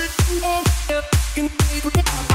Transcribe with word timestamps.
Every 0.00 0.38
day, 0.38 0.62
can 1.34 1.48
be 1.48 2.27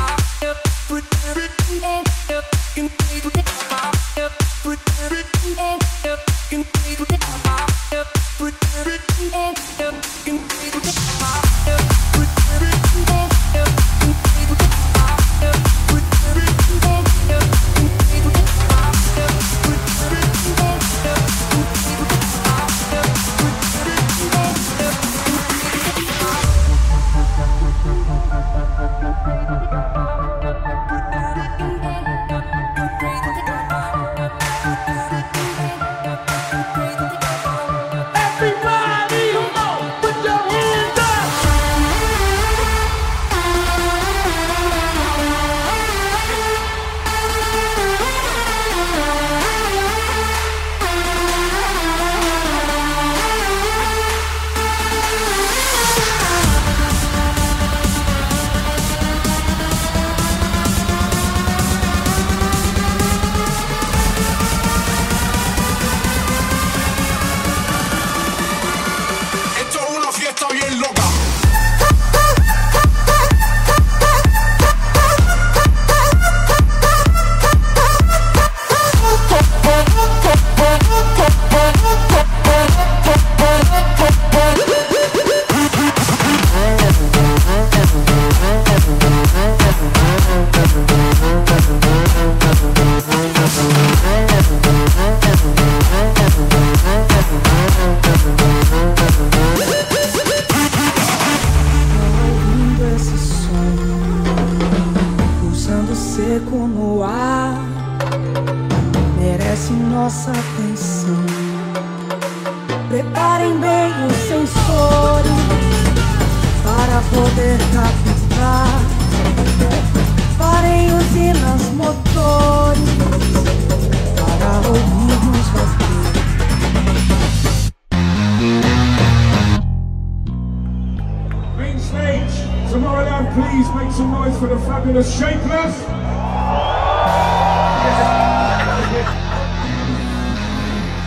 make 133.94 133.98
some 133.98 134.12
noise 134.12 134.40
for 134.40 134.48
the 134.48 134.58
fabulous 134.62 135.08
Shapeless. 135.20 135.88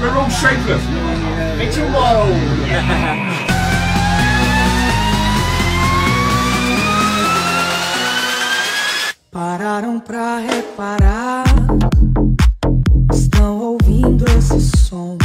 We're 0.01 0.17
all 0.17 0.29
shapeless. 0.29 0.85
Mitchell 1.59 1.87
Wild. 1.93 2.37
Pararam 9.33 9.99
pra 9.99 10.39
reparar. 10.39 11.45
Estão 13.13 13.59
ouvindo 13.59 14.25
esse 14.39 14.61
som. 14.61 15.19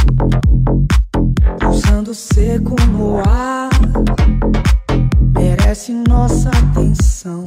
Pulsando 1.60 2.14
seco 2.14 2.74
no 2.90 3.20
ar 3.20 3.70
merece 5.72 5.94
nossa 6.06 6.50
atenção. 6.50 7.42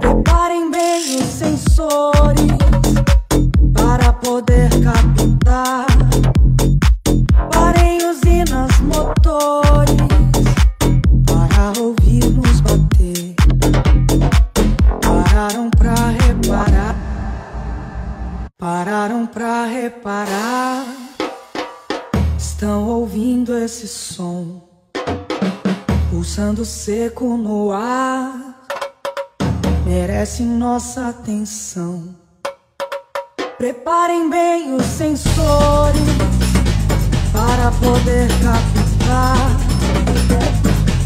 Preparem 0.00 0.70
bem 0.70 1.16
os 1.16 1.26
sensores 1.26 2.40
para 3.74 4.14
poder 4.14 4.70
captar. 4.82 5.86
Parem 7.52 7.98
usinas 8.08 8.80
motores 8.80 9.94
para 11.26 11.82
ouvirmos 11.82 12.60
bater. 12.62 13.34
Pararam 15.02 15.68
pra 15.70 15.94
reparar. 16.24 16.96
Pararam 18.56 19.26
pra 19.26 19.66
reparar. 19.66 20.86
Estão 22.38 22.88
ouvindo 22.88 23.54
esse 23.54 23.86
som. 23.86 24.73
Pulsando 26.24 26.64
seco 26.64 27.36
no 27.36 27.70
ar, 27.70 28.64
merece 29.84 30.42
nossa 30.42 31.08
atenção. 31.08 32.16
Preparem 33.58 34.30
bem 34.30 34.74
os 34.74 34.86
sensores 34.86 36.00
para 37.30 37.70
poder 37.72 38.28
captar. 38.42 39.36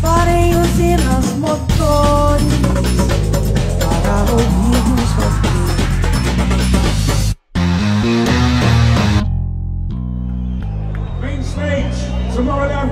Parem 0.01 0.55
usinas 0.57 1.33
motores 1.33 2.47
para 3.81 4.33
ouvir 4.35 4.88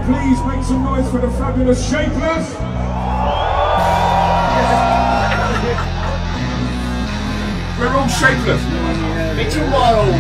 Please 0.06 0.40
make 0.46 0.62
some 0.62 0.84
noise 0.84 1.10
for 1.10 1.18
the 1.18 1.28
fabulous 1.30 1.84
Shapeless. 1.90 2.54
We're 7.76 7.92
all 7.92 8.06
shapeless. 8.06 8.62
Me 9.36 9.44
Wild. 9.72 10.14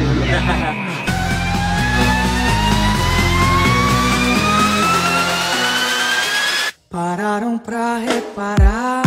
Pararam 6.90 7.56
pra 7.56 7.98
reparar. 7.98 9.04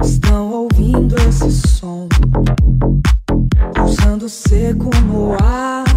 Estão 0.00 0.52
ouvindo 0.52 1.16
esse 1.28 1.50
som. 1.50 2.08
Pulsando 3.74 4.28
seco 4.28 4.90
no 5.06 5.34
ar. 5.42 5.87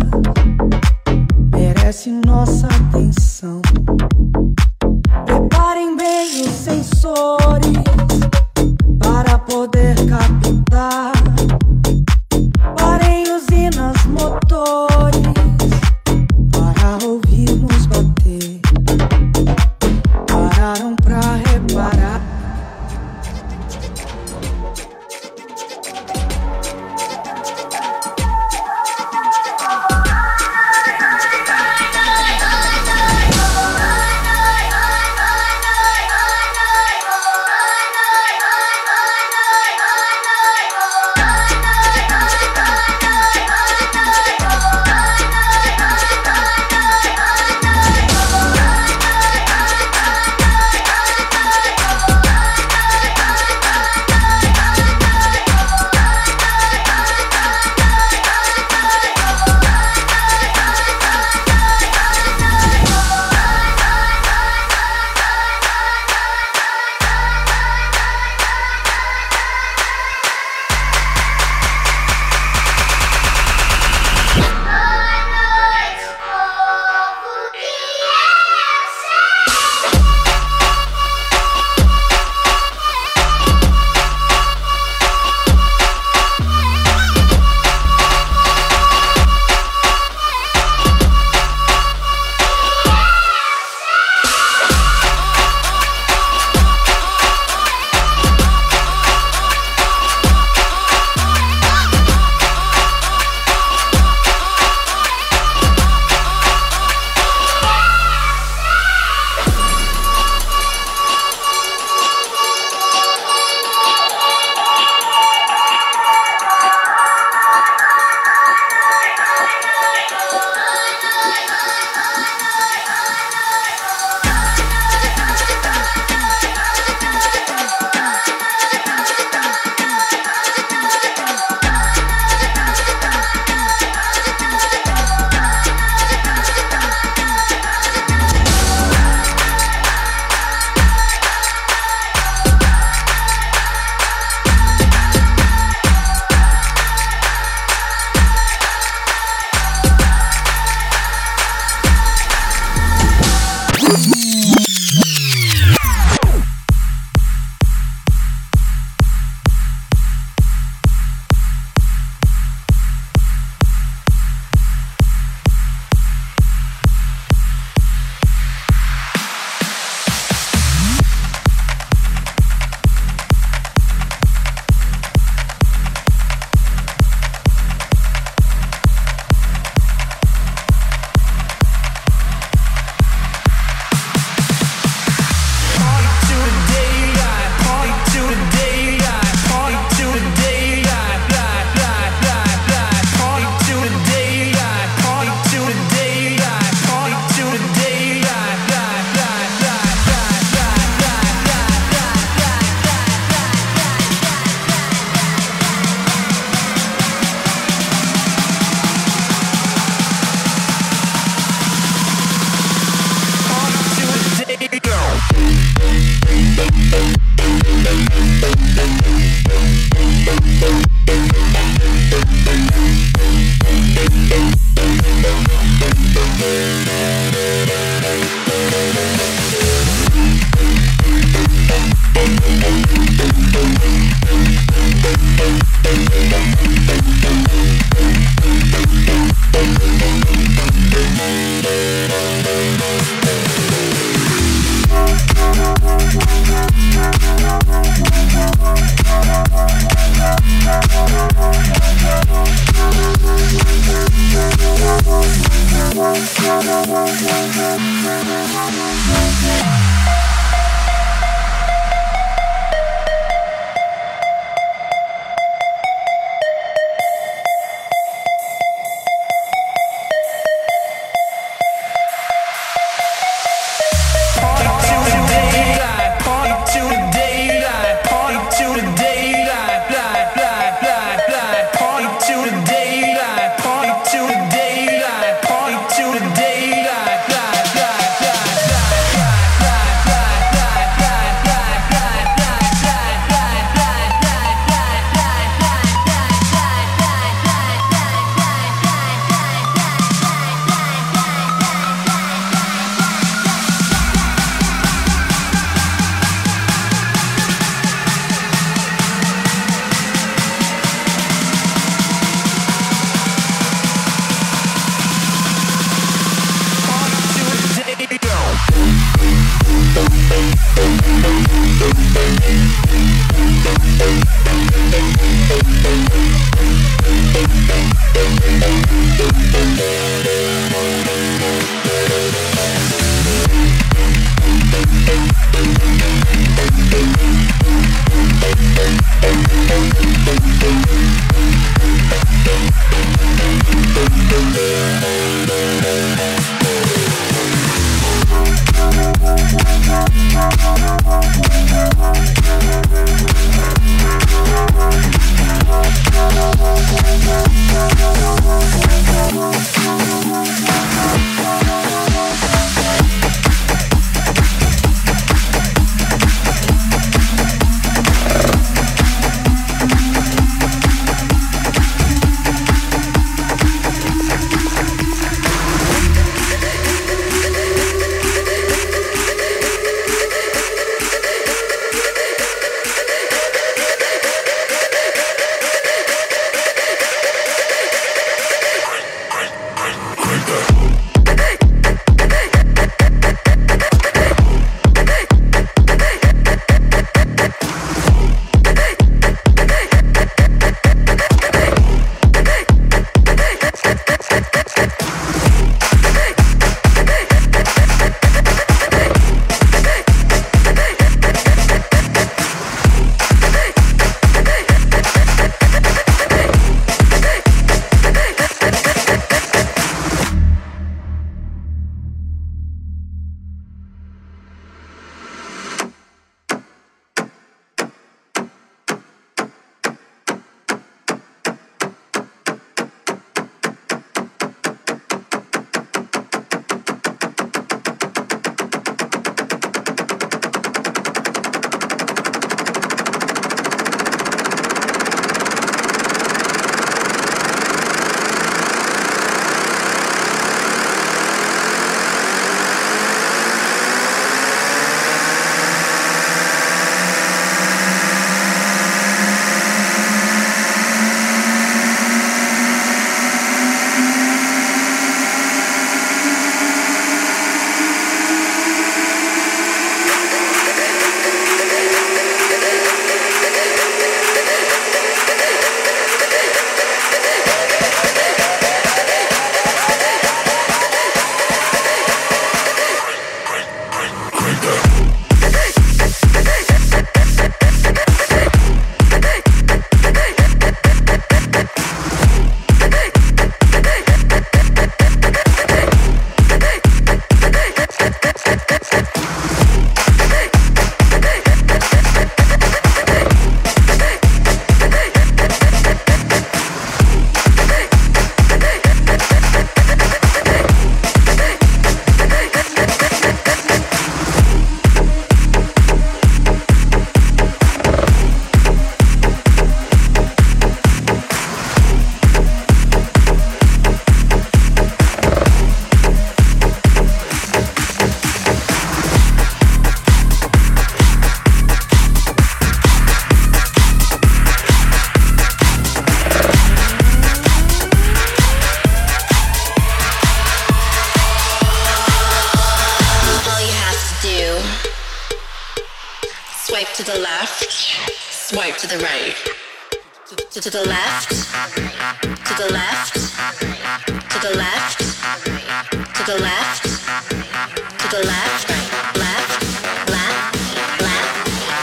the 552.67 552.73
left, 552.73 553.15
to 553.15 554.39
the 554.39 554.55
left, 554.55 554.99
to 554.99 556.23
the 556.27 556.37
left, 556.37 556.83
to 556.83 558.07
the 558.11 558.21
left, 558.23 558.69
left, 558.69 559.17
left, 559.17 559.65
left, 560.11 560.61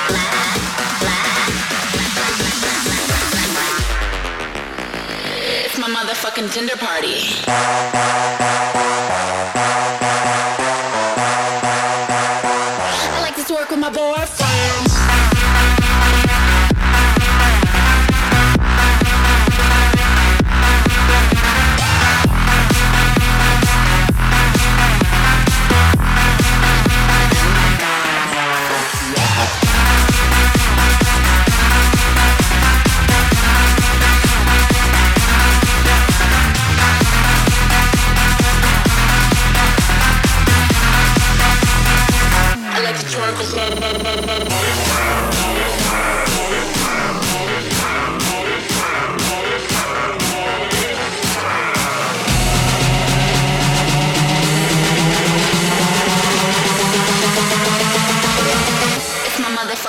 left, 0.08 0.44
left. 1.02 1.35
It's 5.64 5.78
my 5.78 5.88
motherfucking 5.88 6.52
Tinder 6.52 6.76
party. 6.76 7.35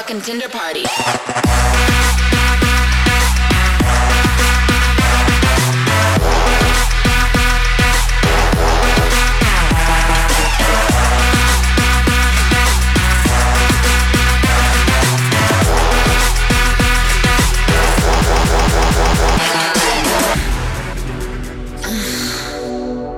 fucking 0.10 0.22
Tinder 0.24 0.50
party. 0.50 0.84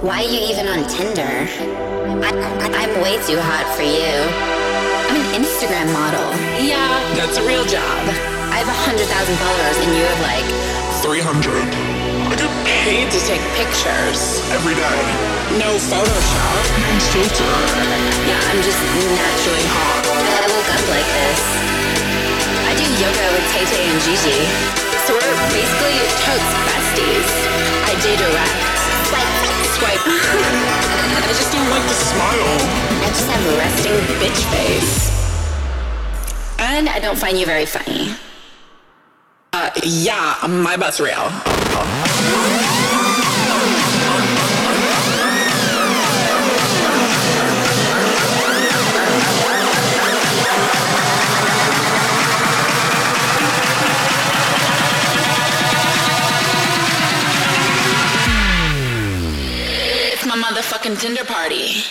Why 0.02 0.18
are 0.18 0.24
you 0.24 0.40
even 0.52 0.68
on 0.68 0.88
Tinder? 0.90 1.22
I, 2.24 2.84
am 2.84 3.02
way 3.02 3.16
too 3.26 3.40
hot 3.40 3.76
for 3.78 3.84
you. 3.84 4.61
I'm 5.12 5.20
an 5.20 5.44
Instagram 5.44 5.92
model. 5.92 6.24
Yeah, 6.56 6.88
that's 7.20 7.36
a 7.36 7.44
real 7.44 7.68
job. 7.68 8.00
I 8.48 8.64
have 8.64 8.72
100,000 8.72 9.04
followers 9.12 9.78
and 9.84 9.92
you 9.92 10.08
have 10.08 10.22
like 10.24 10.48
300. 11.04 11.52
I 12.32 12.40
get 12.40 12.48
paid 12.64 13.12
to 13.12 13.20
take 13.28 13.44
pictures. 13.60 14.40
Every 14.56 14.72
day. 14.72 15.00
No 15.60 15.76
Photoshop. 15.84 16.64
No 16.80 16.92
filter. 17.12 17.52
Yeah, 18.24 18.40
I'm 18.56 18.64
just 18.64 18.80
naturally 19.12 19.68
hot. 19.76 20.00
I 20.16 20.48
woke 20.48 20.72
up 20.80 20.86
like 20.88 21.10
this. 21.12 21.44
I 22.64 22.80
do 22.80 22.88
yoga 22.96 23.26
with 23.36 23.46
Tay 23.52 23.68
Tay 23.68 23.84
and 23.92 24.00
Gigi. 24.08 24.40
So 25.04 25.12
we're 25.12 25.38
basically 25.52 26.08
totes 26.24 26.52
besties. 26.72 27.28
I 27.84 28.00
do 28.00 28.16
direct 28.16 28.81
swipe, 29.12 30.00
swipe. 30.00 30.04
I 30.08 31.34
just 31.36 31.52
don't 31.52 31.70
like 31.70 31.88
to 31.88 31.94
smile. 31.94 32.56
I 33.02 33.08
just 33.10 33.28
have 33.30 33.44
a 33.46 33.58
resting 33.58 33.98
bitch 34.20 34.42
face. 34.52 35.12
And 36.60 36.90
I 36.90 37.00
don't 37.00 37.18
find 37.18 37.38
you 37.38 37.46
very 37.46 37.66
funny. 37.66 38.16
Uh, 39.54 39.70
yeah, 39.84 40.36
my 40.48 40.78
butt's 40.78 41.00
real. 41.00 42.71
fucking 60.72 60.96
Tinder 60.96 61.26
party. 61.26 61.84